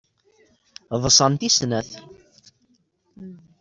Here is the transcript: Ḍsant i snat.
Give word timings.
Ḍsant 1.03 1.41
i 1.47 1.49
snat. 1.55 1.89